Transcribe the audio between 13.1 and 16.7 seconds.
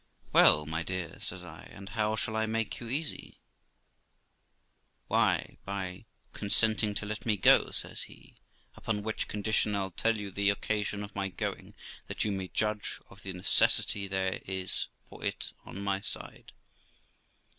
of the necessity there is for it on my side.'